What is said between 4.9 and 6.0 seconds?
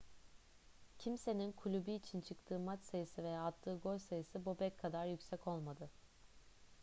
yüksek olmadı